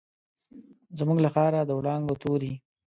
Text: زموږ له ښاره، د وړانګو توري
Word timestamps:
زموږ 0.99 1.17
له 1.25 1.29
ښاره، 1.35 1.61
د 1.65 1.71
وړانګو 1.79 2.19
توري 2.21 2.53